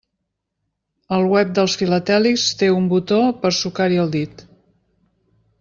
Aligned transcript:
El 1.17 1.25
web 1.33 1.51
dels 1.59 1.75
filatèlics 1.83 2.47
té 2.63 2.71
un 2.79 2.89
botó 2.95 3.23
per 3.45 3.55
sucar-hi 3.61 4.03
el 4.07 4.11
dit. 4.21 4.43